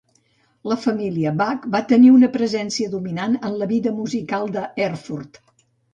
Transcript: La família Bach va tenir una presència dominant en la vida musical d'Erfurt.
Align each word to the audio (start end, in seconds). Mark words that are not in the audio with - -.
La 0.69 0.77
família 0.85 1.33
Bach 1.41 1.67
va 1.75 1.83
tenir 1.91 2.09
una 2.15 2.29
presència 2.37 2.93
dominant 2.95 3.35
en 3.51 3.61
la 3.63 3.69
vida 3.75 3.95
musical 3.99 4.53
d'Erfurt. 4.57 5.43